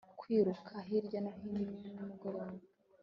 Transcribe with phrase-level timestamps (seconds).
[0.19, 1.59] kwiruka hirya no hino
[1.93, 2.59] nimugoroba